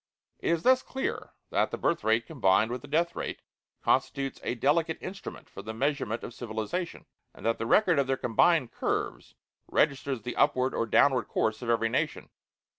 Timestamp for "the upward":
10.23-10.73